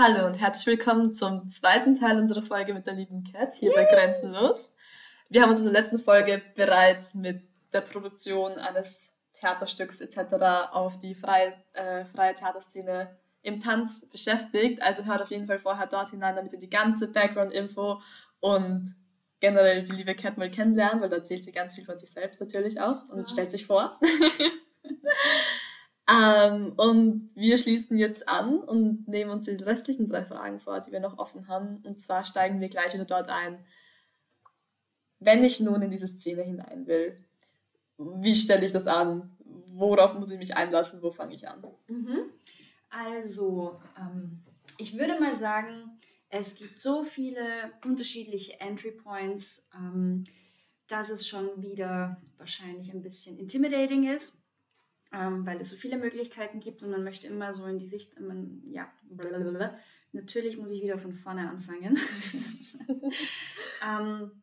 [0.00, 3.82] Hallo und herzlich willkommen zum zweiten Teil unserer Folge mit der lieben Cat hier bei
[3.82, 4.72] Grenzenlos.
[5.28, 10.70] Wir haben uns in der letzten Folge bereits mit der Produktion eines Theaterstücks etc.
[10.70, 14.80] auf die freie, äh, freie Theaterszene im Tanz beschäftigt.
[14.82, 18.00] Also hört auf jeden Fall vorher dort hinein, damit ihr die ganze Background-Info
[18.38, 18.94] und
[19.40, 22.40] generell die liebe Cat mal kennenlernen, weil da erzählt sie ganz viel von sich selbst
[22.40, 23.26] natürlich auch und ja.
[23.26, 23.98] stellt sich vor.
[26.10, 30.90] ähm, und wir schließen jetzt an und nehmen uns die restlichen drei Fragen vor, die
[30.90, 31.82] wir noch offen haben.
[31.84, 33.58] Und zwar steigen wir gleich wieder dort ein.
[35.20, 37.22] Wenn ich nun in diese Szene hinein will,
[37.98, 39.36] wie stelle ich das an?
[39.74, 41.02] Worauf muss ich mich einlassen?
[41.02, 41.62] Wo fange ich an?
[41.88, 42.30] Mhm.
[42.88, 44.42] Also, ähm,
[44.78, 45.98] ich würde mal sagen,
[46.30, 50.24] es gibt so viele unterschiedliche Entry Points, ähm,
[50.86, 54.47] dass es schon wieder wahrscheinlich ein bisschen intimidating ist,
[55.12, 58.26] ähm, weil es so viele Möglichkeiten gibt und man möchte immer so in die Richtung,
[58.26, 59.78] man, ja, blablabla.
[60.12, 61.98] natürlich muss ich wieder von vorne anfangen.
[63.82, 64.42] ähm,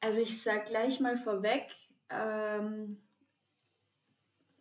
[0.00, 1.64] also ich sage gleich mal vorweg,
[2.10, 2.98] ähm,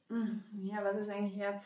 [0.09, 1.59] hm, ja, was ist eigentlich, ja,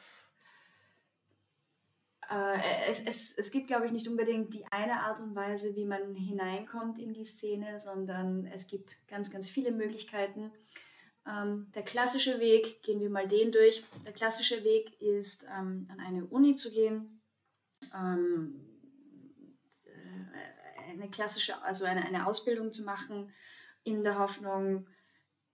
[2.29, 5.85] äh, es, es, es gibt, glaube ich, nicht unbedingt die eine Art und Weise, wie
[5.85, 10.51] man hineinkommt in die Szene, sondern es gibt ganz, ganz viele Möglichkeiten.
[11.29, 13.83] Ähm, der klassische Weg, gehen wir mal den durch.
[14.05, 17.21] Der klassische Weg ist, ähm, an eine Uni zu gehen,
[17.93, 18.59] ähm,
[19.85, 23.31] äh, eine klassische, also eine, eine Ausbildung zu machen,
[23.83, 24.87] in der Hoffnung,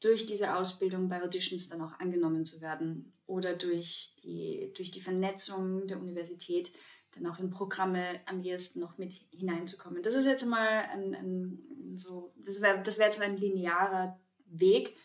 [0.02, 5.02] durch diese Ausbildung bei Auditions dann auch angenommen zu werden oder durch die, durch die
[5.02, 6.72] Vernetzung der Universität
[7.16, 10.04] dann auch in Programme am ehesten noch mit hineinzukommen.
[10.04, 14.96] Das ist jetzt mal ein, ein so, das wäre das wär jetzt ein linearer Weg,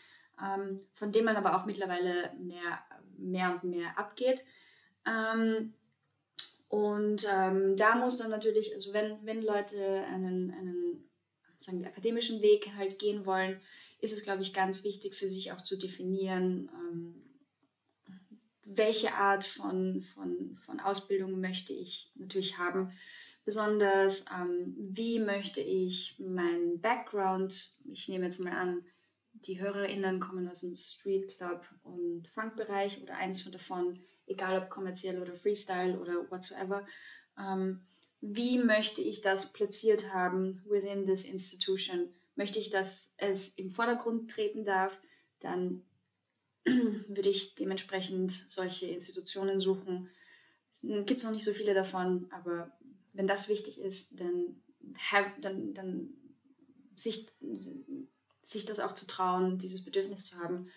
[0.43, 2.79] ähm, von dem man aber auch mittlerweile mehr,
[3.17, 4.45] mehr und mehr abgeht.
[5.07, 5.75] Ähm,
[6.69, 11.11] und ähm, da muss dann natürlich, also wenn, wenn Leute einen, einen
[11.59, 13.61] sagen wir, akademischen Weg halt gehen wollen,
[14.01, 17.15] ist es, glaube ich, ganz wichtig für sich auch zu definieren, ähm,
[18.65, 22.93] welche Art von, von, von Ausbildung möchte ich natürlich haben.
[23.45, 28.85] Besonders, ähm, wie möchte ich meinen Background, ich nehme jetzt mal an,
[29.47, 34.71] die HörerInnen kommen aus dem Street Club und Funkbereich oder eines von davon, egal ob
[34.71, 36.87] kommerziell oder Freestyle oder whatsoever.
[37.39, 37.87] Ähm,
[38.21, 42.13] wie möchte ich das platziert haben within this institution?
[42.37, 44.99] Möchte ich, dass es im Vordergrund treten darf,
[45.41, 45.83] dann
[46.65, 50.11] würde ich dementsprechend solche Institutionen suchen.
[50.73, 52.77] Es gibt noch nicht so viele davon, aber
[53.13, 54.63] wenn das wichtig ist, dann,
[55.11, 56.11] have, dann, dann
[56.95, 57.27] sich,
[58.51, 60.71] sich das auch zu trauen, dieses Bedürfnis zu haben.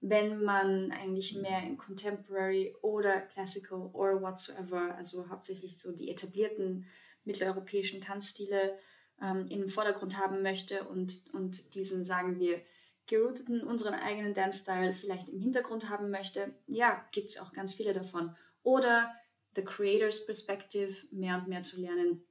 [0.00, 6.86] Wenn man eigentlich mehr in Contemporary oder Classical or whatsoever, also hauptsächlich so die etablierten
[7.24, 8.78] mitteleuropäischen Tanzstile
[9.20, 12.62] ähm, in den Vordergrund haben möchte und, und diesen, sagen wir,
[13.06, 17.92] gerouteten, unseren eigenen Dance-Style vielleicht im Hintergrund haben möchte, ja, gibt es auch ganz viele
[17.92, 18.34] davon.
[18.62, 19.12] Oder
[19.56, 22.22] The Creators Perspective mehr und mehr zu lernen.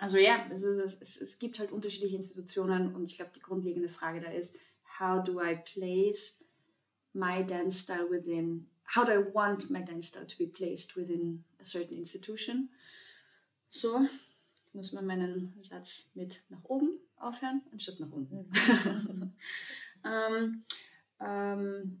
[0.00, 3.90] Also ja, es, es, es, es gibt halt unterschiedliche Institutionen und ich glaube, die grundlegende
[3.90, 4.58] Frage da ist,
[4.98, 6.42] how do I place
[7.12, 11.44] my dance style within, how do I want my dance style to be placed within
[11.60, 12.70] a certain institution?
[13.68, 14.06] So,
[14.68, 18.50] ich muss mal meinen Satz mit nach oben aufhören, anstatt nach unten.
[20.02, 20.64] Ähm,
[21.20, 22.00] ähm,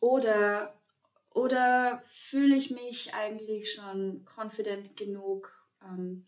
[0.00, 0.74] oder
[1.34, 5.52] oder fühle ich mich eigentlich schon confident genug?
[5.84, 6.24] Ähm,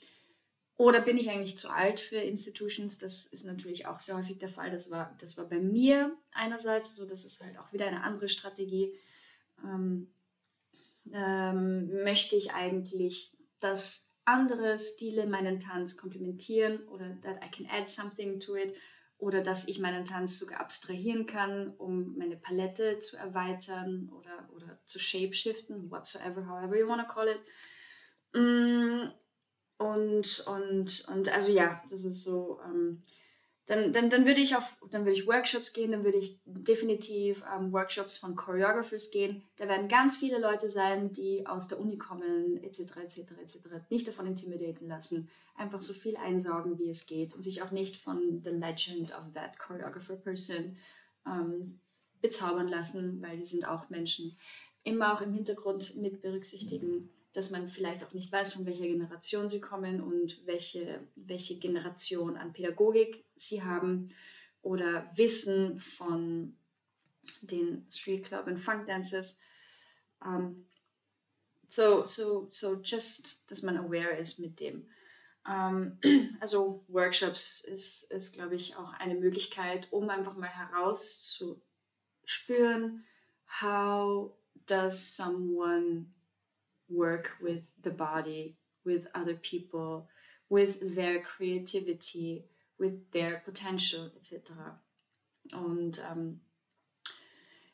[0.80, 2.96] oder bin ich eigentlich zu alt für Institutions?
[2.96, 4.70] Das ist natürlich auch sehr häufig der Fall.
[4.70, 8.02] Das war, das war bei mir einerseits, so also das ist halt auch wieder eine
[8.02, 8.98] andere Strategie.
[9.62, 10.10] Ähm,
[11.12, 17.86] ähm, möchte ich eigentlich, dass andere Stile meinen Tanz komplementieren oder that I can add
[17.86, 18.74] something to it
[19.18, 24.78] oder dass ich meinen Tanz sogar abstrahieren kann, um meine Palette zu erweitern oder, oder
[24.86, 27.40] zu shapeshiften, whatsoever, however you want to call it.
[28.32, 29.10] Mm,
[29.80, 33.00] und, und, und also ja, das ist so, ähm,
[33.64, 37.42] dann, dann, dann würde ich auf, dann würde ich Workshops gehen, dann würde ich definitiv
[37.56, 39.42] ähm, Workshops von Choreographers gehen.
[39.56, 43.56] Da werden ganz viele Leute sein, die aus der Uni kommen, etc., etc., etc.
[43.88, 45.30] Nicht davon intimidieren lassen.
[45.54, 49.32] Einfach so viel einsaugen, wie es geht und sich auch nicht von the legend of
[49.32, 50.76] that choreographer person
[51.26, 51.80] ähm,
[52.20, 54.36] bezaubern lassen, weil die sind auch Menschen.
[54.82, 59.48] Immer auch im Hintergrund mit berücksichtigen dass man vielleicht auch nicht weiß, von welcher Generation
[59.48, 64.08] sie kommen und welche, welche Generation an Pädagogik sie haben
[64.62, 66.56] oder Wissen von
[67.40, 69.38] den Street Club und Funk Dances.
[70.24, 70.66] Ähm,
[71.68, 74.88] so, so, so just, dass man aware ist mit dem.
[75.48, 75.98] Ähm,
[76.40, 83.04] also Workshops ist, ist glaube ich, auch eine Möglichkeit, um einfach mal herauszuspüren,
[83.60, 84.32] how
[84.66, 86.06] does someone
[86.90, 90.08] work with the body, with other people,
[90.48, 92.44] with their creativity,
[92.78, 94.52] with their potential, etc.
[95.52, 96.40] Und ähm,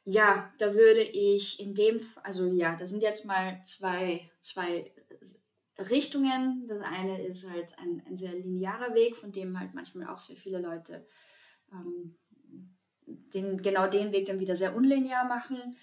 [0.05, 4.93] ja, da würde ich in dem, also ja, da sind jetzt mal zwei, zwei
[5.79, 6.67] Richtungen.
[6.69, 10.37] Das eine ist halt ein, ein sehr linearer Weg, von dem halt manchmal auch sehr
[10.37, 11.07] viele Leute
[11.73, 12.17] ähm,
[13.07, 15.77] den, genau den Weg dann wieder sehr unlinear machen.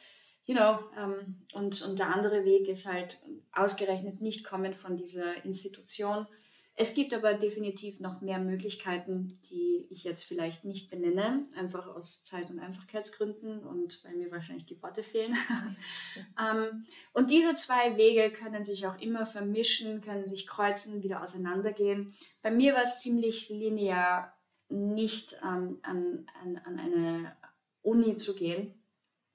[0.45, 3.21] You know, ähm, und, und der andere Weg ist halt
[3.53, 6.27] ausgerechnet nicht kommend von dieser Institution,
[6.75, 12.23] es gibt aber definitiv noch mehr Möglichkeiten, die ich jetzt vielleicht nicht benenne, einfach aus
[12.23, 15.37] Zeit- und Einfachkeitsgründen und weil mir wahrscheinlich die Worte fehlen.
[16.39, 22.15] ähm, und diese zwei Wege können sich auch immer vermischen, können sich kreuzen, wieder auseinandergehen.
[22.41, 24.33] Bei mir war es ziemlich linear,
[24.69, 27.37] nicht ähm, an, an, an eine
[27.83, 28.82] Uni zu gehen.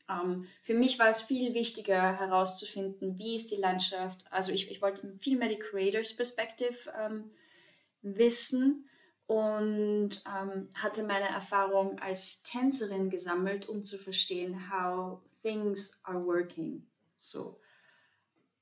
[0.08, 4.24] Ähm, für mich war es viel wichtiger herauszufinden, wie ist die Landschaft.
[4.30, 7.30] Also ich, ich wollte viel mehr die Creators Perspective ähm,
[8.02, 8.88] wissen
[9.26, 16.86] und ähm, hatte meine Erfahrung als Tänzerin gesammelt, um zu verstehen, how things are working.
[17.16, 17.60] So.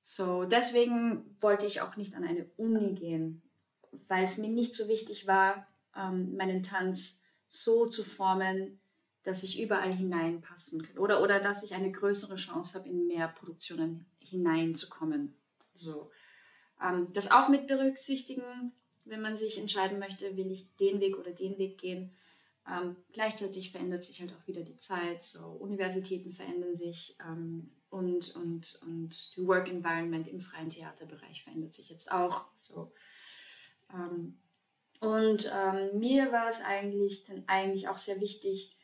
[0.03, 3.43] So, deswegen wollte ich auch nicht an eine Uni gehen,
[4.09, 5.67] weil es mir nicht so wichtig war,
[5.97, 8.81] ähm, meinen Tanz so zu formen,
[9.27, 13.27] dass ich überall hineinpassen kann oder, oder dass ich eine größere Chance habe, in mehr
[13.27, 15.35] Produktionen hineinzukommen.
[15.75, 16.11] So.
[16.81, 18.73] Ähm, das auch mit berücksichtigen,
[19.05, 22.15] wenn man sich entscheiden möchte, will ich den Weg oder den Weg gehen.
[22.71, 28.35] Ähm, gleichzeitig verändert sich halt auch wieder die Zeit, so Universitäten verändern sich ähm, und,
[28.37, 32.45] und, und die Work Environment im freien Theaterbereich verändert sich jetzt auch.
[32.59, 32.93] So.
[33.93, 34.39] Ähm,
[35.01, 38.76] und ähm, mir war es eigentlich dann eigentlich auch sehr wichtig,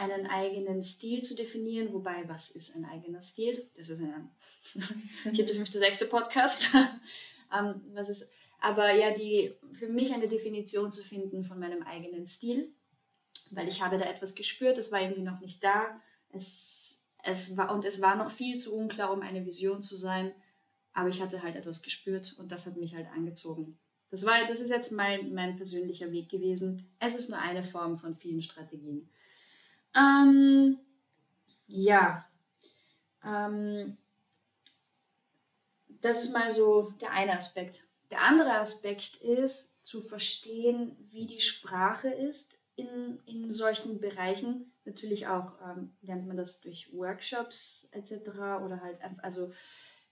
[0.00, 1.92] einen eigenen Stil zu definieren.
[1.92, 3.68] Wobei, was ist ein eigener Stil?
[3.76, 4.30] Das ist ein
[5.34, 6.70] vierte, fünfte, sechste Podcast.
[7.54, 8.30] ähm, was ist,
[8.60, 12.72] aber ja, die, für mich eine Definition zu finden von meinem eigenen Stil,
[13.50, 16.00] weil ich habe da etwas gespürt, das war irgendwie noch nicht da.
[16.30, 20.32] Es, es war, und es war noch viel zu unklar, um eine Vision zu sein.
[20.92, 23.78] Aber ich hatte halt etwas gespürt und das hat mich halt angezogen.
[24.10, 26.90] Das, war, das ist jetzt mein, mein persönlicher Weg gewesen.
[26.98, 29.08] Es ist nur eine Form von vielen Strategien.
[29.94, 30.78] Ähm,
[31.68, 32.26] ja.
[33.24, 33.96] Ähm,
[36.00, 37.84] das ist mal so der eine Aspekt.
[38.10, 44.72] Der andere Aspekt ist zu verstehen, wie die Sprache ist in, in solchen Bereichen.
[44.84, 48.28] Natürlich auch ähm, lernt man das durch Workshops etc.
[48.64, 49.52] oder halt also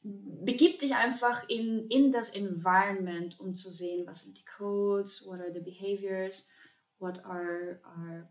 [0.03, 5.41] begib dich einfach in, in das Environment, um zu sehen, was sind die Codes, what
[5.41, 6.51] are the behaviors,
[6.99, 8.29] what are, are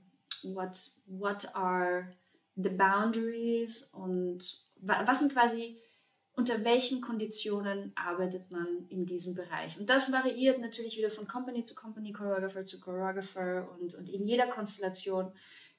[0.56, 2.08] what, what are
[2.56, 5.78] the boundaries und was sind quasi,
[6.34, 9.78] unter welchen Konditionen arbeitet man in diesem Bereich.
[9.80, 14.26] Und das variiert natürlich wieder von Company zu Company, Choreographer zu Choreographer und, und in
[14.26, 15.32] jeder Konstellation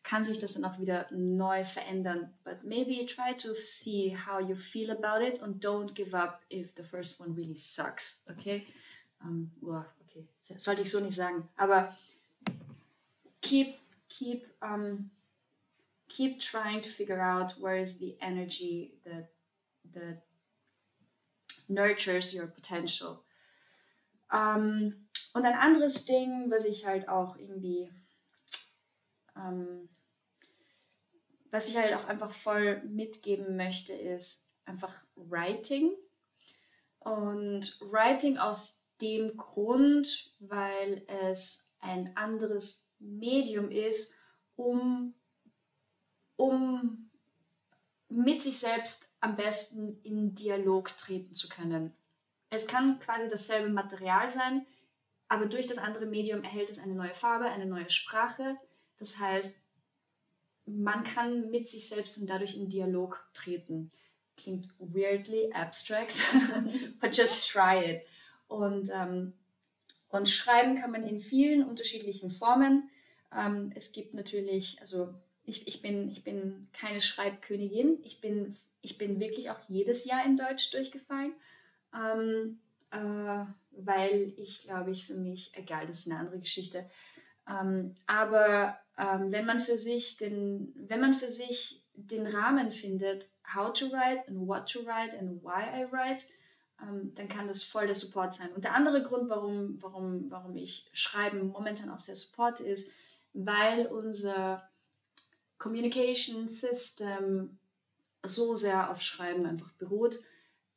[0.03, 2.33] kann sich das dann auch wieder neu verändern.
[2.43, 6.73] But maybe try to see how you feel about it and don't give up if
[6.77, 8.25] the first one really sucks.
[8.31, 8.67] Okay?
[9.23, 10.27] Um, oh, okay.
[10.41, 11.49] Sollte ich so nicht sagen.
[11.57, 11.97] Aber
[13.43, 13.75] keep
[14.09, 15.11] keep um,
[16.09, 19.31] keep trying to figure out where is the energy that
[19.93, 20.23] that
[21.69, 23.23] nurtures your potential.
[24.31, 27.91] Um, und ein anderes Ding, was ich halt auch irgendwie,
[29.35, 29.89] um,
[31.51, 35.93] was ich halt auch einfach voll mitgeben möchte, ist einfach Writing.
[37.01, 44.17] Und Writing aus dem Grund, weil es ein anderes Medium ist,
[44.57, 45.15] um,
[46.37, 47.11] um
[48.09, 51.95] mit sich selbst am besten in Dialog treten zu können.
[52.51, 54.67] Es kann quasi dasselbe Material sein,
[55.29, 58.57] aber durch das andere Medium erhält es eine neue Farbe, eine neue Sprache.
[58.97, 59.63] Das heißt,
[60.65, 63.91] man kann mit sich selbst und dadurch in Dialog treten.
[64.37, 66.17] Klingt weirdly abstract,
[67.01, 68.03] but just try it.
[68.47, 69.35] Und ähm,
[70.09, 72.91] und schreiben kann man in vielen unterschiedlichen Formen.
[73.35, 77.99] Ähm, es gibt natürlich, also ich, ich, bin, ich bin keine Schreibkönigin.
[78.03, 81.33] Ich bin, ich bin wirklich auch jedes Jahr in Deutsch durchgefallen,
[81.95, 82.61] ähm,
[82.91, 86.89] äh, weil ich glaube, ich für mich, egal, das ist eine andere Geschichte.
[87.49, 93.29] Ähm, aber ähm, wenn man für sich den, wenn man für sich den Rahmen findet,
[93.55, 96.27] how to write and what to write and why I write,
[96.83, 98.53] ähm, dann kann das voll der Support sein.
[98.53, 102.93] Und der andere Grund, warum, warum, warum ich Schreiben momentan auch sehr Support ist,
[103.33, 104.69] weil unser
[105.59, 107.59] Communication System
[108.25, 110.21] so sehr auf Schreiben einfach beruht.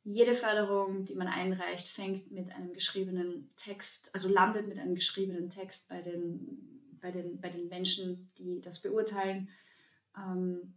[0.04, 5.48] Jede Förderung, die man einreicht, fängt mit einem geschriebenen Text, also landet mit einem geschriebenen
[5.48, 9.48] Text bei den, bei den, bei den Menschen, die das beurteilen.
[10.16, 10.74] Ähm,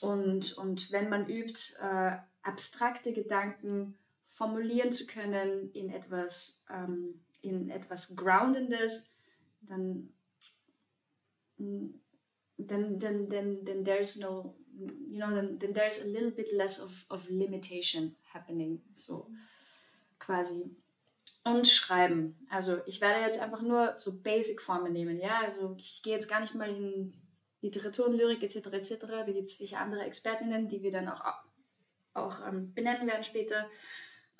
[0.00, 3.96] und, und wenn man übt, äh, abstrakte Gedanken
[4.38, 9.10] formulieren zu können in etwas, ähm, in etwas Groundendes,
[9.62, 10.10] dann,
[11.58, 14.54] then, then, then, then there's no,
[15.10, 19.28] you know, then, then there's a little bit less of, of limitation happening, so
[20.20, 20.70] quasi.
[21.44, 22.36] Und schreiben.
[22.48, 26.40] Also ich werde jetzt einfach nur so Basic-Formen nehmen, ja, also ich gehe jetzt gar
[26.40, 27.12] nicht mal in
[27.60, 28.68] Literatur und Lyrik etc.
[28.68, 28.98] etc.
[29.00, 31.24] Da gibt es sicher andere Expertinnen, die wir dann auch,
[32.14, 33.68] auch ähm, benennen werden später.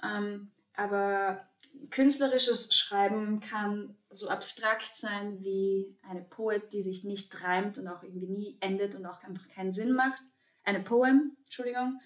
[0.02, 1.48] Ähm, aber
[1.90, 8.02] künstlerisches Schreiben kann so abstrakt sein wie eine Poet, die sich nicht reimt und auch
[8.02, 10.22] irgendwie nie endet und auch einfach keinen Sinn macht.
[10.64, 12.00] Eine Poem, Entschuldigung.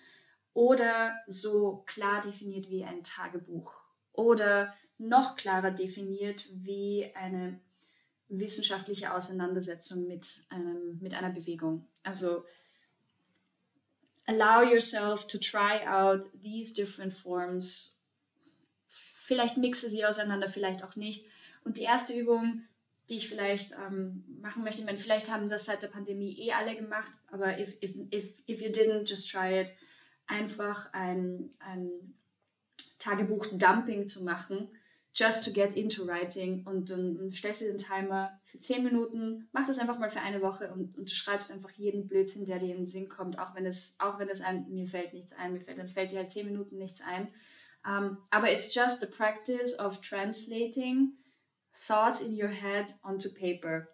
[0.54, 3.74] Oder so klar definiert wie ein Tagebuch.
[4.12, 7.60] Oder noch klarer definiert wie eine
[8.28, 11.86] wissenschaftliche Auseinandersetzung mit, einem, mit einer Bewegung.
[12.02, 12.44] Also
[14.26, 17.98] allow yourself to try out these different forms.
[18.86, 21.26] Vielleicht mixe sie auseinander, vielleicht auch nicht.
[21.64, 22.62] Und die erste Übung,
[23.08, 26.76] die ich vielleicht ähm, machen möchte, meine, vielleicht haben das seit der Pandemie eh alle
[26.76, 29.72] gemacht, aber if, if, if, if you didn't, just try it.
[30.26, 32.14] Einfach ein, ein
[32.98, 34.68] Tagebuch-Dumping zu machen
[35.14, 39.66] just to get into writing und dann stellst du den Timer für 10 Minuten, mach
[39.66, 42.70] das einfach mal für eine Woche und, und du schreibst einfach jeden Blödsinn, der dir
[42.70, 45.52] in den Sinn kommt, auch wenn es, auch wenn es ein, mir fällt nichts ein,
[45.52, 47.28] mir fällt, dann fällt dir halt 10 Minuten nichts ein.
[47.84, 51.14] Um, aber it's just the practice of translating
[51.86, 53.88] thoughts in your head onto paper.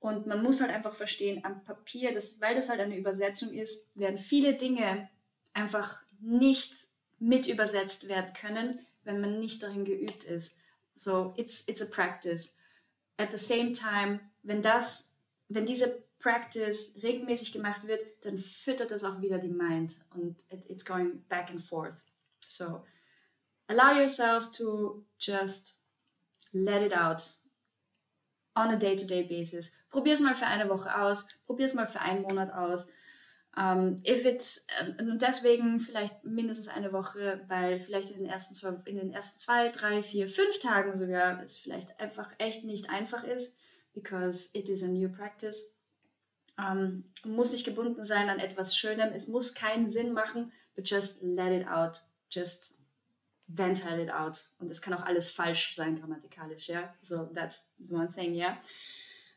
[0.00, 3.86] Und man muss halt einfach verstehen, am Papier, das, weil das halt eine Übersetzung ist,
[3.94, 5.08] werden viele Dinge
[5.52, 10.58] einfach nicht mit übersetzt werden können, wenn man nicht darin geübt ist.
[10.96, 12.56] So, it's, it's a practice.
[13.18, 15.14] At the same time, wenn das,
[15.48, 20.68] wenn diese Practice regelmäßig gemacht wird, dann füttert das auch wieder die Mind und it,
[20.68, 21.94] it's going back and forth.
[22.44, 22.84] So,
[23.68, 25.78] allow yourself to just
[26.52, 27.22] let it out
[28.54, 29.76] on a day-to-day -day basis.
[29.90, 32.90] Probier es mal für eine Woche aus, probier es mal für einen Monat aus.
[33.58, 38.26] Um, ähm, if it's, ähm, und deswegen vielleicht mindestens eine Woche, weil vielleicht in den,
[38.26, 42.64] ersten zwei, in den ersten zwei, drei, vier, fünf Tagen sogar es vielleicht einfach echt
[42.64, 43.58] nicht einfach ist,
[43.94, 45.74] because it is a new practice.
[46.58, 50.88] Um, ähm, muss nicht gebunden sein an etwas Schönem, es muss keinen Sinn machen, but
[50.88, 52.74] just let it out, just
[53.46, 54.50] ventile it out.
[54.58, 56.80] Und es kann auch alles falsch sein grammatikalisch, ja.
[56.80, 56.94] Yeah?
[57.00, 58.58] So that's one thing, yeah.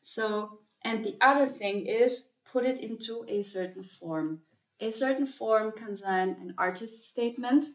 [0.01, 4.41] So, and the other thing is, put it into a certain form.
[4.81, 7.73] A certain form kann sein ein Artist Statement,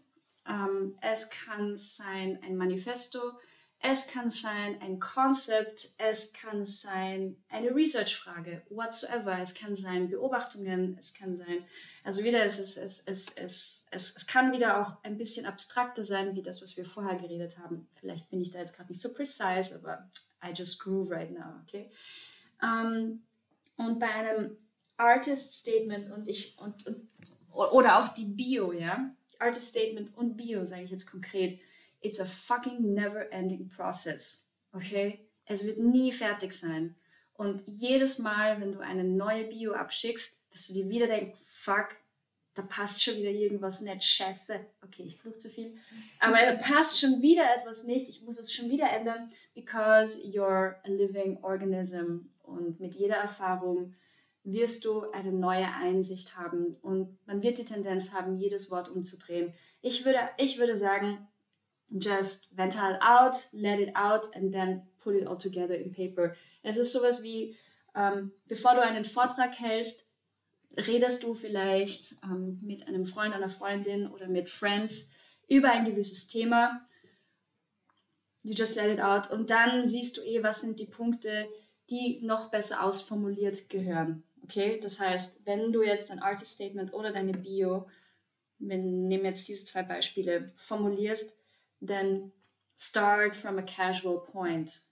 [0.48, 3.32] ähm, es kann sein ein Manifesto,
[3.86, 9.38] es kann sein ein Concept, es kann sein eine Research-Frage, whatsoever.
[9.42, 11.66] Es kann sein Beobachtungen, es kann sein,
[12.02, 16.02] also wieder, es, ist, es, es, es, es, es kann wieder auch ein bisschen abstrakter
[16.02, 17.86] sein, wie das, was wir vorher geredet haben.
[18.00, 20.08] Vielleicht bin ich da jetzt gerade nicht so precise, aber
[20.42, 21.90] I just groove right now, okay?
[22.62, 23.22] Ähm,
[23.76, 24.56] und bei einem
[24.96, 27.08] Artist Statement und ich und, und
[27.52, 29.14] oder auch die Bio, ja.
[29.38, 31.60] Artist Statement und Bio, sage ich jetzt konkret.
[32.00, 34.48] It's a fucking never ending process.
[34.72, 35.20] Okay?
[35.46, 36.94] Es wird nie fertig sein.
[37.34, 41.88] Und jedes Mal, wenn du eine neue Bio abschickst, wirst du dir wieder denken, fuck,
[42.54, 44.60] da passt schon wieder irgendwas nicht, scheiße.
[44.82, 45.76] Okay, ich fluche zu viel.
[46.20, 50.76] Aber da passt schon wieder etwas nicht, ich muss es schon wieder ändern, because you're
[50.84, 52.30] a living organism.
[52.44, 53.94] Und mit jeder Erfahrung
[54.44, 59.54] wirst du eine neue Einsicht haben und man wird die Tendenz haben, jedes Wort umzudrehen.
[59.80, 61.26] Ich würde, ich würde sagen,
[61.90, 66.34] just ventil out, let it out and then put it all together in paper.
[66.62, 67.56] Es ist sowas wie,
[67.94, 70.08] ähm, bevor du einen Vortrag hältst,
[70.76, 75.10] redest du vielleicht ähm, mit einem Freund, einer Freundin oder mit Friends
[75.48, 76.86] über ein gewisses Thema.
[78.42, 81.48] You just let it out und dann siehst du eh, was sind die Punkte,
[81.90, 84.22] die noch besser ausformuliert gehören.
[84.44, 87.88] Okay, das heißt, wenn du jetzt dein Artist Statement oder deine Bio,
[88.58, 91.38] wir nehmen jetzt diese zwei Beispiele, formulierst,
[91.80, 92.30] then
[92.76, 94.82] start from a casual point.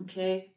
[0.00, 0.52] Okay,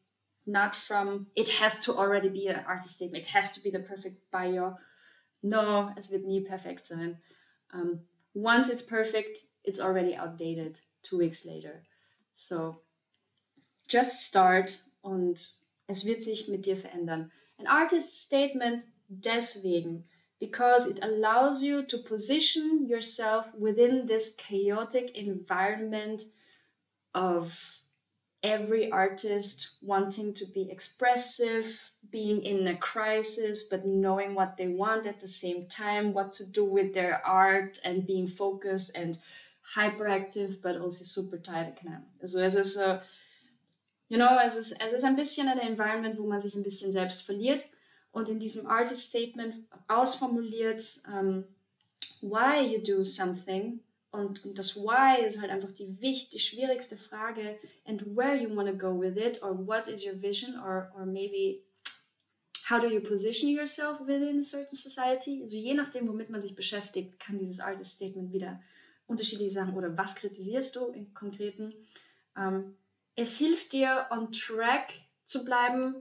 [0.45, 3.79] not from it has to already be an artist statement, it has to be the
[3.79, 4.77] perfect bio.
[5.41, 7.19] No, es wird nie perfekt sein.
[7.73, 8.01] Um,
[8.33, 11.83] once it's perfect, it's already outdated two weeks later.
[12.33, 12.81] So
[13.87, 15.53] just start und
[15.87, 17.31] es wird sich mit dir verändern.
[17.61, 18.85] An artist statement
[19.19, 20.05] deswegen,
[20.39, 26.23] because it allows you to position yourself within this chaotic environment
[27.13, 27.77] of
[28.41, 35.05] every artist wanting to be expressive, being in a crisis, but knowing what they want
[35.05, 39.19] at the same time, what to do with their art and being focused and
[39.75, 41.77] hyperactive, but also super tight.
[42.23, 42.99] Also es ist so,
[44.11, 46.91] you know, es ist, es ist ein bisschen ein Environment, wo man sich ein bisschen
[46.91, 47.65] selbst verliert
[48.11, 49.55] und in diesem Artist Statement
[49.87, 51.43] ausformuliert, um, ähm,
[52.19, 53.79] why you do something
[54.11, 57.57] und, und das Why ist halt einfach die wichtig, schwierigste Frage.
[57.85, 61.05] And where you want to go with it, or what is your vision, or, or
[61.05, 61.61] maybe
[62.69, 65.41] how do you position yourself within a certain society?
[65.41, 68.61] Also je nachdem, womit man sich beschäftigt, kann dieses Artist Statement wieder
[69.07, 71.73] unterschiedliche Sachen oder was kritisierst du im Konkreten.
[72.35, 72.75] Um, ähm,
[73.15, 74.93] es hilft dir, on track
[75.25, 75.95] zu bleiben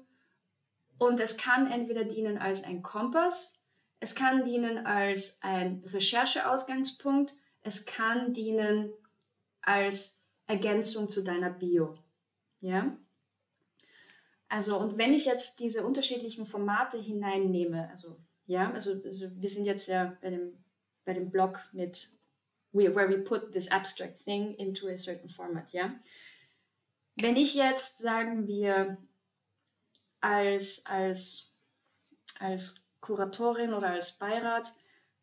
[0.99, 3.61] und es kann entweder dienen als ein Kompass,
[4.01, 8.93] es kann dienen als ein Rechercheausgangspunkt, es kann dienen
[9.63, 11.99] als Ergänzung zu deiner Bio.
[12.61, 12.97] Ja?
[14.49, 19.65] Also, und wenn ich jetzt diese unterschiedlichen Formate hineinnehme, also, ja, also, also wir sind
[19.65, 20.65] jetzt ja bei dem,
[21.05, 22.09] bei dem Blog mit
[22.73, 25.95] where we put this abstract thing into a certain format, ja.
[27.21, 28.97] Wenn ich jetzt, sagen wir,
[30.21, 31.53] als, als,
[32.39, 34.73] als Kuratorin oder als Beirat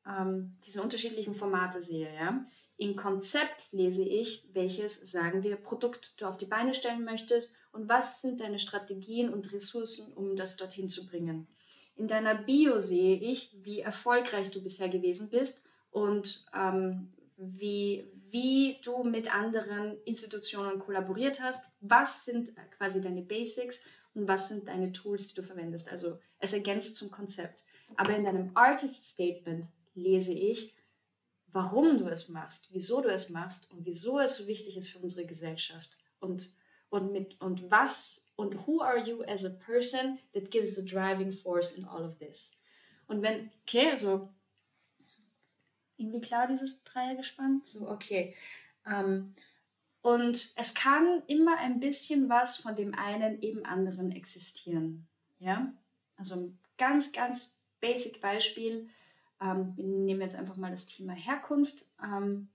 [0.06, 2.14] ähm, diese unterschiedlichen Formate sehe.
[2.14, 2.44] Ja?
[2.78, 7.90] Im Konzept lese ich, welches, sagen wir, Produkt du auf die Beine stellen möchtest und
[7.90, 11.48] was sind deine Strategien und Ressourcen, um das dorthin zu bringen.
[11.96, 18.80] In deiner Bio sehe ich, wie erfolgreich du bisher gewesen bist und ähm, wie, wie
[18.84, 21.72] du mit anderen Institutionen kollaboriert hast.
[21.82, 23.86] Was sind quasi deine Basics
[24.18, 25.92] und was sind deine Tools, die du verwendest.
[25.92, 27.64] Also es ergänzt zum Konzept.
[27.96, 30.76] Aber in deinem Artist Statement lese ich,
[31.52, 35.00] warum du es machst, wieso du es machst und wieso es so wichtig ist für
[35.00, 35.98] unsere Gesellschaft.
[36.20, 36.52] Und,
[36.90, 41.32] und, mit, und was und who are you as a person that gives the driving
[41.32, 42.58] force in all of this.
[43.08, 44.30] Und wenn, okay, also
[45.98, 47.62] irgendwie klar dieses Dreiergespann?
[47.64, 48.36] So, okay.
[48.86, 49.36] Ähm,
[50.02, 55.08] und es kann immer ein bisschen was von dem einen eben anderen existieren.
[55.40, 55.74] Ja?
[56.18, 58.90] Also ein ganz, ganz basic Beispiel.
[59.42, 61.86] Ähm, wir nehmen jetzt einfach mal das Thema Herkunft.
[62.02, 62.50] Ähm,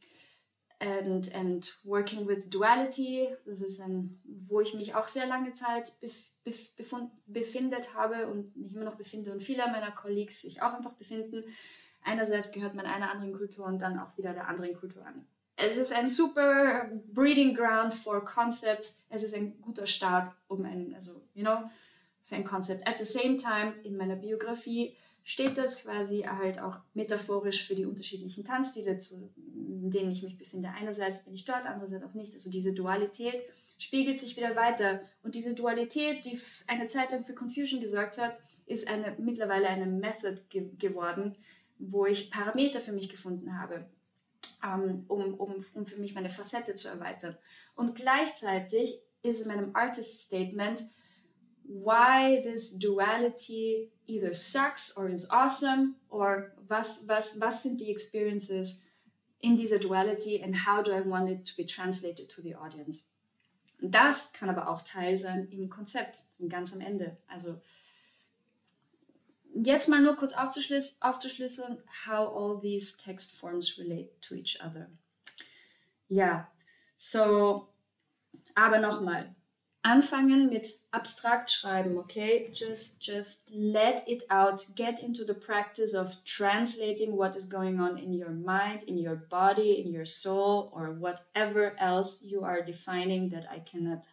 [0.83, 5.93] and, and Working with Duality, das ist ein, wo ich mich auch sehr lange Zeit
[6.01, 6.73] bef, bef,
[7.27, 11.45] befindet habe und mich immer noch befinde und viele meiner Colleagues sich auch einfach befinden.
[12.03, 15.27] Einerseits gehört man einer anderen Kultur und dann auch wieder der anderen Kultur an.
[15.57, 19.05] Es ist ein super breeding ground for concepts.
[19.09, 21.71] Es ist ein guter Start, um ein, also, you know,
[22.25, 22.87] für ein Konzept.
[22.87, 27.87] At the same time, in meiner Biografie steht das quasi halt auch metaphorisch für die
[27.87, 30.71] unterschiedlichen Tanzstile, zu, denen ich mich befinde.
[30.71, 32.35] Einerseits bin ich dort, andererseits auch nicht.
[32.35, 33.43] Also diese Dualität
[33.79, 35.01] spiegelt sich wieder weiter.
[35.23, 38.37] Und diese Dualität, die eine Zeit lang für Confusion gesorgt hat,
[38.67, 41.37] ist eine, mittlerweile eine Method ge geworden,
[41.91, 43.87] wo ich Parameter für mich gefunden habe,
[44.65, 47.37] ähm, um, um, um für mich meine Facette zu erweitern.
[47.75, 50.85] Und gleichzeitig ist in meinem Artist Statement
[51.65, 58.83] why this duality either sucks or is awesome or was, was, was sind die experiences
[59.41, 63.05] in dieser duality and how do I want it to be translated to the audience.
[63.81, 67.17] Das kann aber auch Teil sein im Konzept, ganz am Ende.
[67.27, 67.61] Also
[69.55, 74.91] jetzt mal nur kurz aufzuschlüs aufzuschlüsseln, how all these text forms relate to each other.
[76.09, 76.49] Ja,
[76.97, 77.69] so,
[78.55, 79.35] aber nochmal,
[79.83, 82.51] anfangen mit abstrakt schreiben, okay?
[82.53, 84.67] Just, just let it out.
[84.77, 89.17] Get into the practice of translating what is going on in your mind, in your
[89.17, 94.07] body, in your soul, or whatever else you are defining that I cannot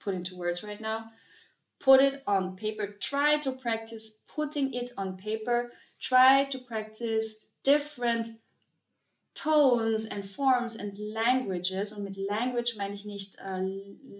[0.00, 1.12] put into words right now.
[1.78, 2.96] Put it on paper.
[2.98, 5.70] Try to practice putting it on paper.
[6.00, 8.28] Try to practice different
[9.34, 11.92] tones and forms and languages.
[11.92, 13.60] Und mit language meine ich nicht uh,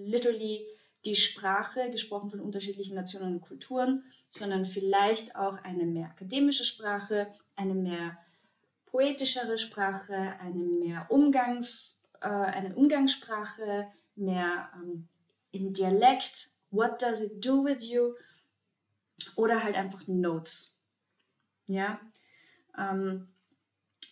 [0.05, 0.67] literally
[1.05, 7.27] die Sprache, gesprochen von unterschiedlichen Nationen und Kulturen, sondern vielleicht auch eine mehr akademische Sprache,
[7.57, 8.17] eine mehr
[8.87, 15.09] poetischere Sprache, eine mehr Umgangs, äh, eine Umgangssprache, mehr ähm,
[15.51, 16.51] in Dialekt.
[16.71, 18.15] What does it do with you?
[19.37, 20.77] Oder halt einfach Notes.
[21.67, 22.01] Ja.
[22.77, 23.29] Ähm,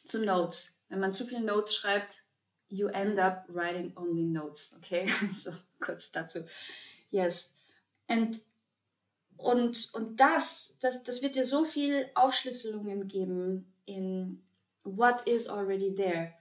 [0.05, 0.79] zu Notes.
[0.89, 2.23] Wenn man zu viele Notes schreibt,
[2.69, 4.75] you end up writing only notes.
[4.79, 6.41] Okay, so kurz dazu.
[7.11, 7.57] Yes.
[8.09, 8.41] And,
[9.37, 14.43] und, und das, das, das wird dir so viel Aufschlüsselungen geben in
[14.85, 16.33] what is already there.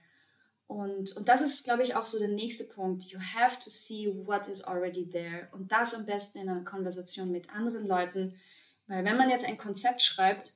[0.66, 3.02] Und, und das ist, glaube ich, auch so der nächste Punkt.
[3.04, 5.48] You have to see what is already there.
[5.50, 8.36] Und das am besten in einer Konversation mit anderen Leuten.
[8.90, 10.52] Weil wenn man jetzt ein Konzept schreibt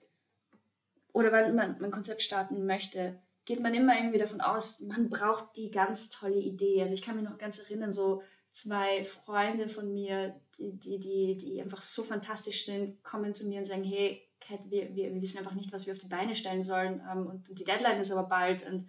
[1.13, 5.57] oder wenn man ein Konzept starten möchte, geht man immer irgendwie davon aus, man braucht
[5.57, 6.83] die ganz tolle Idee.
[6.83, 11.37] Also ich kann mich noch ganz erinnern, so zwei Freunde von mir, die, die, die,
[11.37, 15.23] die einfach so fantastisch sind, kommen zu mir und sagen, hey, Kat, wir, wir, wir
[15.23, 18.01] wissen einfach nicht, was wir auf die Beine stellen sollen ähm, und, und die Deadline
[18.01, 18.89] ist aber bald und,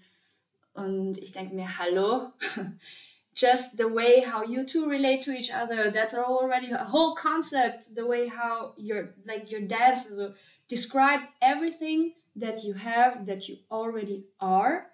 [0.74, 2.32] und ich denke mir, hallo,
[3.36, 7.94] just the way how you two relate to each other, that's already a whole concept,
[7.94, 10.34] the way how your, like your dance, also uh,
[10.70, 14.88] describe everything that you have, that you already are.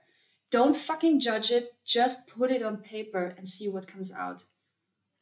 [0.50, 4.44] Don't fucking judge it, just put it on paper and see what comes out.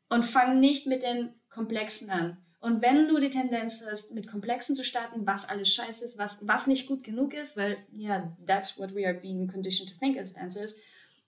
[0.09, 2.37] Und fang nicht mit den Komplexen an.
[2.61, 6.39] Und wenn du die Tendenz hast, mit Komplexen zu starten, was alles scheiße ist, was,
[6.41, 9.97] was nicht gut genug ist, weil, ja, yeah, that's what we are being conditioned to
[9.97, 10.75] think as dancers,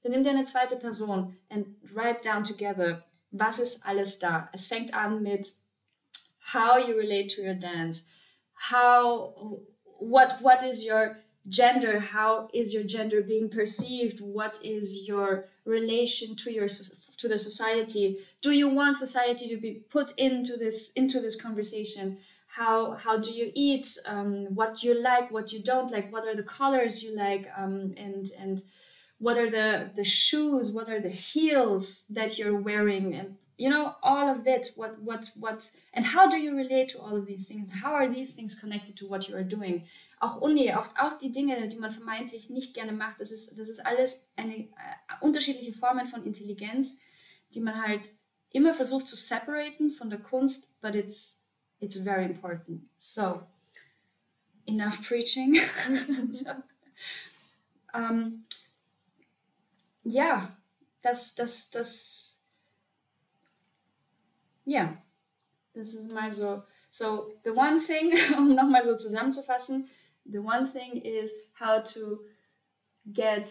[0.04, 4.50] dann nimm dir eine zweite Person and write down together, was ist alles da.
[4.54, 5.54] Es fängt an mit
[6.54, 8.06] how you relate to your dance,
[8.54, 9.62] how
[10.00, 11.18] what what is your
[11.50, 12.00] gender?
[12.00, 14.20] How is your gender being perceived?
[14.22, 18.18] What is your relation to your to the society?
[18.42, 22.18] Do you want society to be put into this into this conversation?
[22.48, 23.98] How how do you eat?
[24.06, 26.12] Um, what you like what you don't like?
[26.12, 27.48] What are the colors you like?
[27.58, 28.64] Um, and and
[29.22, 33.94] what are the the shoes what are the heels that you're wearing and you know
[34.02, 37.48] all of that what what what and how do you relate to all of these
[37.48, 37.70] things?
[37.84, 39.84] How are these things connected to what you are doing?
[40.20, 43.70] Auch Uni auch auch die Dinge die man vermeintlich nicht gerne macht das ist das
[43.70, 44.66] ist alles eine äh,
[45.22, 47.00] unterschiedliche Formen von Intelligenz
[47.54, 48.10] die man halt
[48.52, 51.42] immer versucht zu separaten von der Kunst but it's
[51.80, 52.82] it's very important.
[52.98, 53.44] So
[54.68, 55.60] enough preaching.
[56.32, 56.52] So,
[57.94, 58.46] um,
[60.04, 60.58] ja
[61.02, 62.32] das das das
[64.66, 65.02] Ja,
[65.74, 66.64] das ist mal so.
[66.90, 69.90] So, the one thing, um nochmal so zusammenzufassen,
[70.26, 72.22] the one thing is how to
[73.12, 73.50] get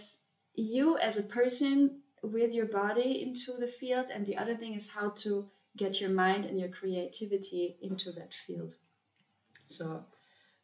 [0.55, 4.93] you as a person with your body into the field, and the other thing is
[4.95, 8.75] how to get your mind and your creativity into that field.
[9.67, 10.05] So,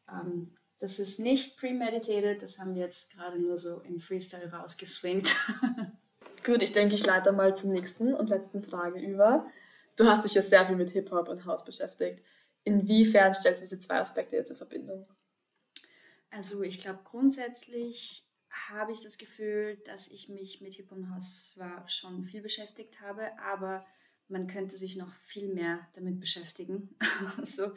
[0.09, 5.35] um, das ist nicht premeditated, das haben wir jetzt gerade nur so im Freestyle rausgeswingt.
[6.45, 9.51] Gut, ich denke, ich leite mal zur nächsten und letzten Frage über.
[9.97, 12.23] Du hast dich ja sehr viel mit Hip-Hop und House beschäftigt.
[12.65, 15.07] Inwiefern stellst du diese zwei Aspekte jetzt in Verbindung?
[16.31, 18.27] Also ich glaube grundsätzlich
[18.69, 23.01] habe ich das Gefühl, dass ich mich mit Hip-Hop und House zwar schon viel beschäftigt
[23.01, 23.87] habe, aber
[24.29, 26.97] man könnte sich noch viel mehr damit beschäftigen.
[27.43, 27.73] so,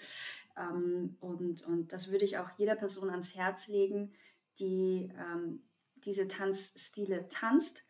[0.59, 4.13] ähm, und, und das würde ich auch jeder Person ans Herz legen,
[4.59, 5.63] die ähm,
[5.97, 7.85] diese Tanzstile tanzt.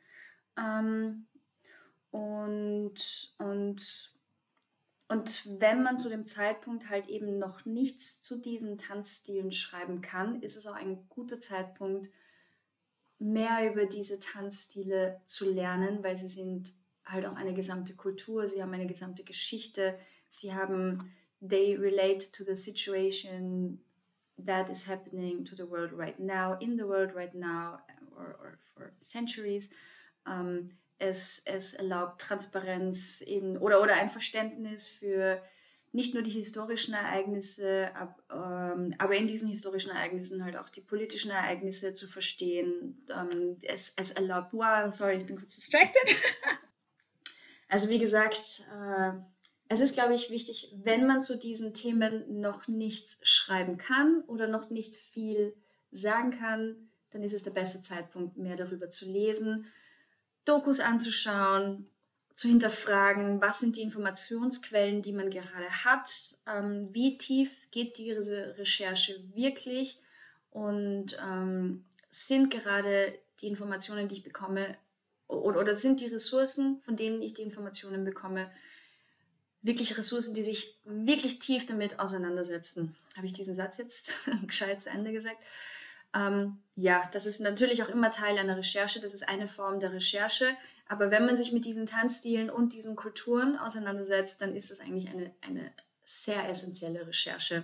[0.57, 1.27] Ähm,
[2.11, 4.13] und, und
[5.11, 10.39] und wenn man zu dem Zeitpunkt halt eben noch nichts zu diesen Tanzstilen schreiben kann,
[10.43, 12.09] ist es auch ein guter Zeitpunkt,
[13.17, 16.73] mehr über diese Tanzstile zu lernen, weil sie sind
[17.05, 19.97] halt auch eine gesamte Kultur, sie haben eine gesamte Geschichte,
[20.29, 23.79] sie haben, they relate to the situation
[24.37, 27.79] that is happening to the world right now, in the world right now,
[28.17, 29.73] or, or for centuries.
[30.25, 30.67] Um,
[30.99, 35.41] es, es erlaubt Transparenz in, oder, oder ein Verständnis für
[35.91, 40.81] nicht nur die historischen Ereignisse, ab, ähm, aber in diesen historischen Ereignissen halt auch die
[40.81, 43.03] politischen Ereignisse zu verstehen.
[43.09, 46.15] Ähm, es, es erlaubt, wow, sorry, ich bin kurz distracted.
[47.69, 49.13] also wie gesagt, äh,
[49.69, 54.47] es ist, glaube ich, wichtig, wenn man zu diesen Themen noch nichts schreiben kann oder
[54.47, 55.55] noch nicht viel
[55.91, 59.67] sagen kann, dann ist es der beste Zeitpunkt, mehr darüber zu lesen
[60.49, 61.87] Dokus anzuschauen,
[62.33, 66.09] zu hinterfragen, was sind die Informationsquellen, die man gerade hat,
[66.47, 70.01] ähm, wie tief geht diese Recherche wirklich
[70.49, 74.75] und ähm, sind gerade die Informationen, die ich bekomme,
[75.27, 78.49] oder, oder sind die Ressourcen, von denen ich die Informationen bekomme,
[79.61, 82.95] wirklich Ressourcen, die sich wirklich tief damit auseinandersetzen.
[83.15, 84.13] Habe ich diesen Satz jetzt
[84.45, 85.37] gescheit zu Ende gesagt?
[86.13, 89.93] Ähm, ja, das ist natürlich auch immer Teil einer Recherche, das ist eine Form der
[89.93, 90.55] Recherche.
[90.87, 95.09] Aber wenn man sich mit diesen Tanzstilen und diesen Kulturen auseinandersetzt, dann ist es eigentlich
[95.09, 95.71] eine, eine
[96.03, 97.63] sehr essentielle Recherche.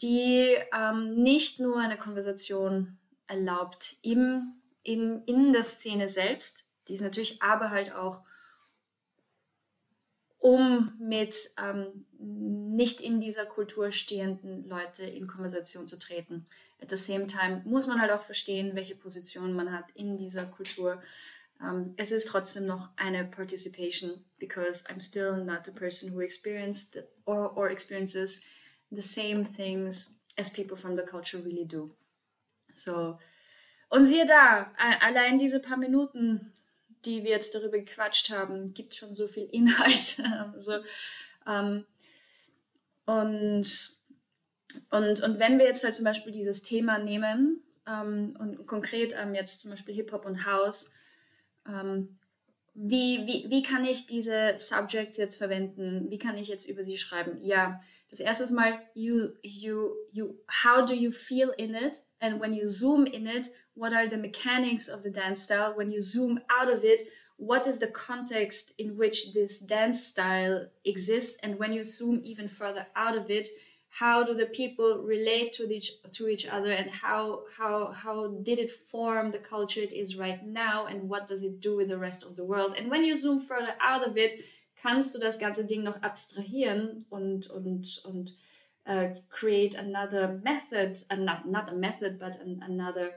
[0.00, 4.54] die ähm, nicht nur eine Konversation erlaubt im,
[4.84, 8.20] im, in der Szene selbst, die ist natürlich aber halt auch
[10.38, 16.46] um mit ähm, nicht in dieser Kultur stehenden Leute in Konversation zu treten.
[16.80, 20.46] At the same time muss man halt auch verstehen, welche Position man hat in dieser
[20.46, 21.02] Kultur.
[21.60, 27.02] Um, es ist trotzdem noch eine Participation, because I'm still not the person who experienced
[27.24, 28.42] or, or experiences
[28.92, 31.90] the same things as people from the culture really do.
[32.74, 33.18] So,
[33.88, 36.52] und siehe da, allein diese paar Minuten
[37.04, 40.16] die wir jetzt darüber gequatscht haben, gibt schon so viel Inhalt.
[40.54, 40.74] also,
[41.46, 41.84] ähm,
[43.06, 43.96] und,
[44.90, 49.34] und, und wenn wir jetzt halt zum Beispiel dieses Thema nehmen ähm, und konkret ähm,
[49.34, 50.92] jetzt zum Beispiel Hip-Hop und House,
[51.66, 52.18] ähm,
[52.74, 56.10] wie, wie, wie kann ich diese Subjects jetzt verwenden?
[56.10, 57.38] Wie kann ich jetzt über sie schreiben?
[57.42, 57.80] Ja,
[58.10, 62.00] das erste Mal, you, you, you, how do you feel in it?
[62.20, 65.76] And when you zoom in it, what are the mechanics of the dance style?
[65.76, 67.02] When you zoom out of it
[67.38, 71.38] what is the context in which this dance style exists?
[71.40, 73.48] And when you zoom even further out of it
[73.90, 76.70] how do the people relate to each to each other?
[76.70, 80.86] And how how how did it form the culture it is right now?
[80.86, 82.74] And what does it do with the rest of the world?
[82.76, 84.34] And when you zoom further out of it
[84.88, 88.34] kannst du das ganze Ding noch abstrahieren und und und
[88.86, 93.10] uh, create another method, not, not a method, but an, another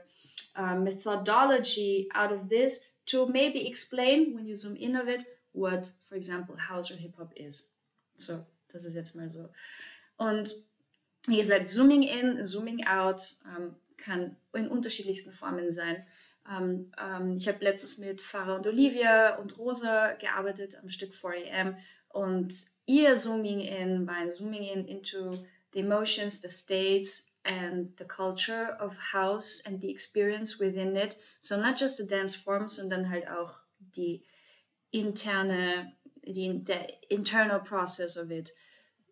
[0.54, 5.90] uh, methodology out of this to maybe explain, when you zoom in of it, what,
[6.08, 7.72] for example, House or Hip Hop is.
[8.18, 9.48] So, das ist jetzt mal so.
[10.18, 10.54] Und
[11.26, 13.22] wie gesagt, Zooming in, Zooming out
[13.56, 16.04] ähm, kann in unterschiedlichsten Formen sein.
[16.50, 21.76] Ähm, ähm, ich habe letztens mit Farah und Olivia und Rosa gearbeitet am Stück 4am
[22.08, 22.54] und
[22.86, 25.38] ihr Zooming in war ein Zooming in into
[25.72, 31.16] the emotions, the states, and the culture of house and the experience within it.
[31.40, 33.54] So not just the dance form, sondern halt auch
[33.96, 34.22] die
[34.92, 38.52] interne, the, the internal process of it.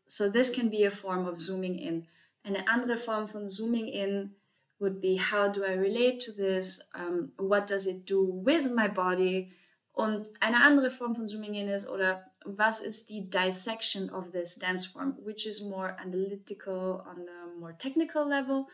[0.07, 2.07] So this can be a form of zooming in.
[2.43, 4.35] Eine andere Form von zooming in
[4.81, 6.81] would be how do I relate to this?
[6.95, 9.53] Um, what does it do with my body?
[9.93, 14.57] Und eine andere Form von zooming in ist oder was ist die dissection of this
[14.57, 18.67] dance form, which is more analytical on a more technical level.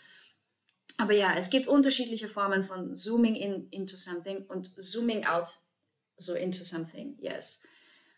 [0.98, 5.56] Aber ja, es gibt unterschiedliche Formen von zooming in into something und zooming out
[6.16, 7.16] so into something.
[7.18, 7.62] Yes.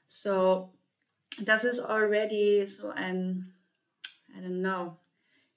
[0.07, 0.75] So
[1.41, 3.55] das ist already so ein
[4.37, 4.99] I don't know,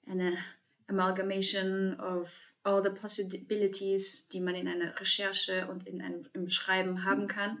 [0.06, 0.38] eine
[0.92, 2.28] amalgamation of
[2.64, 7.58] all the possibilities, die man in einer Recherche und in einem im Schreiben haben kann.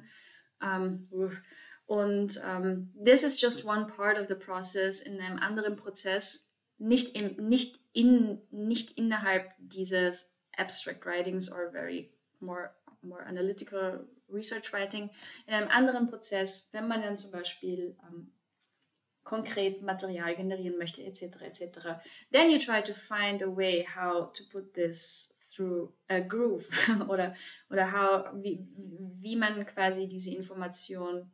[0.60, 1.08] Um,
[1.86, 5.02] und um, ähm, this is just one part of the process.
[5.02, 12.12] In einem anderen Prozess, nicht, im, nicht, in, nicht innerhalb dieses abstract writings or very
[12.40, 12.70] more,
[13.02, 15.10] more analytical research writing,
[15.46, 18.32] in einem anderen Prozess, wenn man dann zum Beispiel um, ähm,
[19.24, 22.00] konkret Material generieren möchte, etc., etc.,
[22.32, 26.68] then you try to find a way how to put this through a groove
[27.08, 27.34] oder,
[27.70, 28.66] oder how, wie,
[29.20, 31.30] wie man quasi diese Information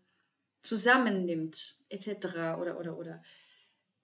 [0.63, 2.59] zusammennimmt, etc.
[2.61, 3.23] Oder, oder, oder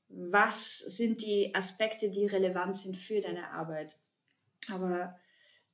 [0.09, 3.97] was sind die Aspekte, die relevant sind für deine Arbeit.
[4.69, 5.19] Aber,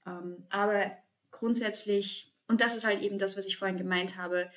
[0.07, 0.93] ähm, aber
[1.31, 4.51] grundsätzlich, und das ist halt eben das, was ich vorhin gemeint habe,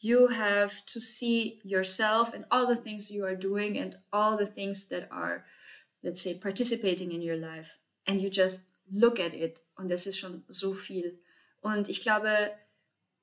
[0.00, 4.46] you have to see yourself and all the things you are doing and all the
[4.46, 5.44] things that are,
[6.02, 7.74] let's say, participating in your life.
[8.06, 9.60] And you just look at it.
[9.76, 11.18] Und das ist schon so viel.
[11.60, 12.52] Und ich glaube,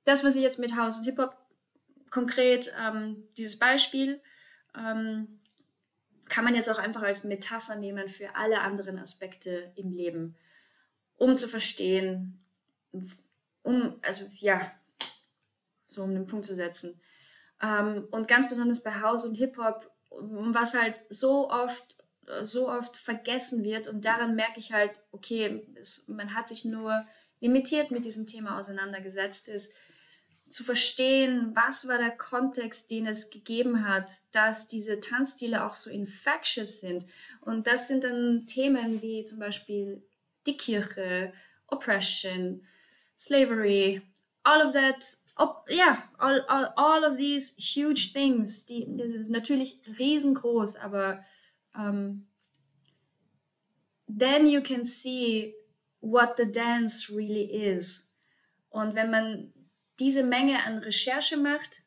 [0.04, 1.36] das, was ich jetzt mit House und Hip-Hop
[2.10, 4.22] konkret ähm, dieses Beispiel
[4.76, 5.40] ähm,
[6.30, 10.36] kann man jetzt auch einfach als Metapher nehmen für alle anderen Aspekte im Leben,
[11.18, 12.40] um zu verstehen,
[13.64, 14.72] um, also ja,
[15.96, 17.02] so um den Punkt zu setzen.
[17.62, 21.98] Ähm, und ganz besonders bei House und Hip-Hop, was halt so oft
[22.44, 27.06] so oft vergessen wird und daran merke ich halt, okay, es, man hat sich nur
[27.40, 29.76] limitiert mit diesem Thema auseinandergesetzt, ist,
[30.50, 35.90] zu verstehen, was war der Kontext, den es gegeben hat, dass diese Tanzstile auch so
[35.90, 37.06] infectious sind.
[37.42, 40.04] Und das sind dann Themen wie zum Beispiel
[40.46, 41.34] die Kirche,
[41.68, 42.66] Oppression,
[43.18, 44.02] Slavery,
[44.44, 45.04] all of that,
[45.36, 48.66] op, yeah, all, all, all of these huge things.
[48.66, 51.24] Die, das ist natürlich riesengroß, aber
[51.76, 52.28] um, ähm,
[54.08, 55.54] then you can see
[56.02, 58.14] what the dance really is.
[58.70, 59.54] Und wenn man
[60.00, 61.82] diese Menge an Recherche macht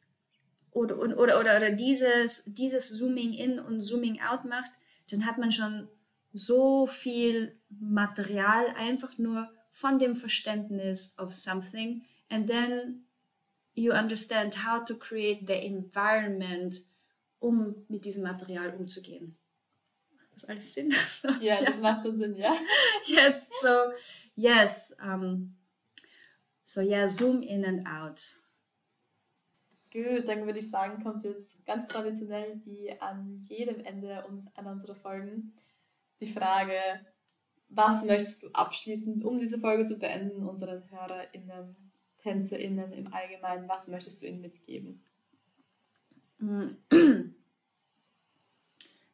[0.73, 4.71] oder, oder, oder, oder dieses, dieses Zooming in und Zooming out macht,
[5.11, 5.89] dann hat man schon
[6.33, 13.05] so viel Material einfach nur von dem Verständnis of something and then
[13.79, 16.83] you understand how to create the environment,
[17.41, 19.37] um mit diesem Material umzugehen.
[20.17, 20.93] Macht das alles Sinn?
[21.11, 22.55] So, ja, das macht schon Sinn, ja.
[23.07, 23.93] yes, so
[24.35, 24.97] yes.
[25.03, 25.57] Um,
[26.64, 28.38] so yeah, zoom in and out.
[29.91, 34.95] Gut, dann würde ich sagen, kommt jetzt ganz traditionell wie an jedem Ende einer unserer
[34.95, 35.55] Folgen
[36.21, 36.79] die Frage,
[37.71, 41.88] was möchtest du abschließend, um diese Folge zu beenden, unseren HörerInnen,
[42.29, 45.03] TänzerInnen im Allgemeinen, was möchtest du ihnen mitgeben?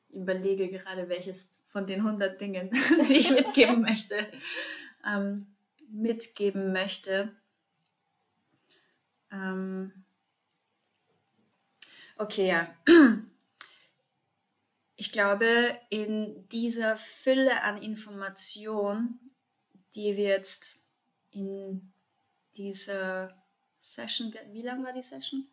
[0.09, 2.71] Ich überlege gerade, welches von den 100 Dingen,
[3.09, 4.33] die ich mitgeben möchte,
[5.07, 5.47] ähm,
[5.89, 7.33] mitgeben möchte.
[9.31, 9.93] Ähm,
[12.17, 12.75] okay, ja.
[14.97, 19.19] Ich glaube, in dieser Fülle an Information,
[19.95, 20.77] die wir jetzt
[21.31, 21.94] in
[22.57, 23.35] dieser
[23.79, 25.47] Session, wie lang war die Session?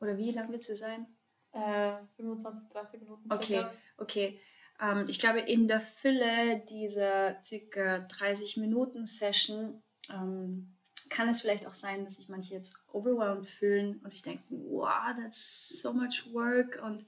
[0.00, 1.06] Oder wie lang wird sie sein?
[1.52, 3.32] Äh, 25, 30 Minuten.
[3.32, 3.72] Okay, circa.
[3.98, 4.40] okay.
[4.80, 10.74] Ähm, ich glaube, in der Fülle dieser circa 30 Minuten Session ähm,
[11.08, 15.14] kann es vielleicht auch sein, dass sich manche jetzt overwhelmed fühlen und sich denken, wow,
[15.16, 17.04] that's so much work und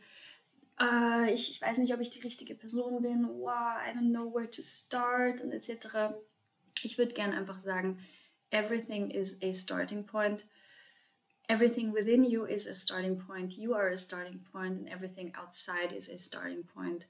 [0.80, 4.34] uh, ich, ich weiß nicht, ob ich die richtige Person bin, wow, I don't know
[4.34, 6.14] where to start und etc.
[6.82, 7.98] Ich würde gerne einfach sagen,
[8.52, 10.44] everything is a starting point.
[11.48, 13.58] Everything within you is a starting point.
[13.58, 17.06] You are a starting point and everything outside is a starting point.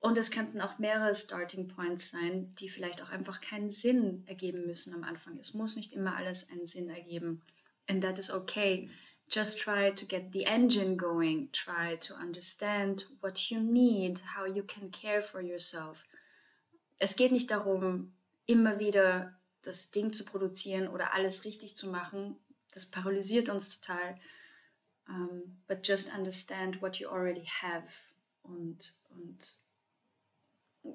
[0.00, 4.66] Und es könnten auch mehrere Starting Points sein, die vielleicht auch einfach keinen Sinn ergeben
[4.66, 5.38] müssen am Anfang.
[5.38, 7.42] Es muss nicht immer alles einen Sinn ergeben.
[7.86, 8.88] And that is okay.
[9.28, 11.52] Just try to get the engine going.
[11.52, 16.06] Try to understand what you need, how you can care for yourself.
[16.98, 18.14] Es geht nicht darum,
[18.46, 22.36] immer wieder das Ding zu produzieren oder alles richtig zu machen.
[22.72, 24.18] Das paralysiert uns total.
[25.08, 27.88] Um, but just understand what you already have
[28.44, 29.54] und, und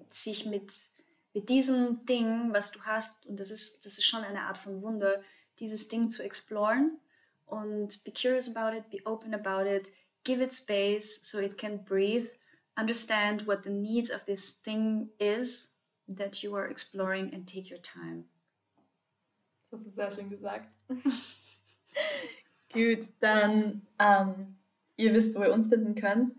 [0.09, 0.73] sich mit,
[1.33, 4.81] mit diesem Ding, was du hast, und das ist, das ist schon eine Art von
[4.81, 5.21] Wunder,
[5.59, 6.97] dieses Ding zu exploren
[7.45, 9.91] und be curious about it, be open about it,
[10.23, 12.27] give it space so it can breathe,
[12.77, 15.73] understand what the needs of this thing is
[16.07, 18.25] that you are exploring and take your time.
[19.75, 20.73] Das ist sehr schön gesagt.
[22.71, 24.55] Gut, dann ähm,
[24.95, 26.31] ihr wisst, wo ihr uns finden könnt.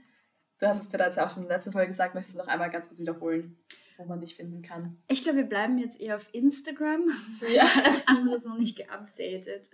[0.58, 2.70] Du hast es bereits auch schon in der letzten Folge gesagt, möchtest du noch einmal
[2.70, 3.58] ganz kurz wiederholen,
[3.98, 4.96] wo man dich finden kann?
[5.08, 7.10] Ich glaube, wir bleiben jetzt eher auf Instagram.
[7.54, 7.68] Ja.
[7.84, 9.68] Das andere ist noch nicht geupdatet.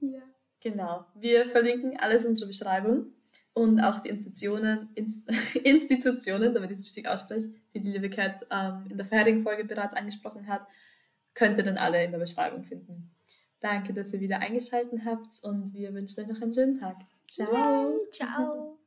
[0.00, 0.22] Ja.
[0.60, 1.04] Genau.
[1.14, 3.12] Wir verlinken alles in unserer Beschreibung
[3.52, 8.46] und auch die Institutionen, Inst Institutionen, damit ich es richtig ausspreche, die die liebe Kat
[8.50, 10.66] ähm, in der vorherigen Folge bereits angesprochen hat,
[11.40, 13.16] könnt ihr dann alle in der Beschreibung finden.
[13.60, 16.96] Danke, dass ihr wieder eingeschaltet habt und wir wünschen euch noch einen schönen Tag.
[17.26, 17.98] Ciao.
[18.12, 18.79] Ciao.